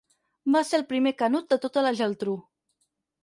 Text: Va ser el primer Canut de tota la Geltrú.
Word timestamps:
Va 0.53 0.61
ser 0.69 0.77
el 0.77 0.85
primer 0.93 1.11
Canut 1.19 1.53
de 1.53 1.59
tota 1.65 1.85
la 1.87 1.93
Geltrú. 2.01 2.35